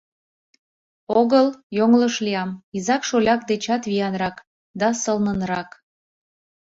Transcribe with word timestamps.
Огыл, 1.19 1.47
йоҥылыш 1.77 2.15
лиям: 2.25 2.51
изак-шоляк 2.77 3.41
дечат 3.49 3.81
виянрак 3.89 4.35
да 4.79 4.87
сылнынрак. 5.01 5.69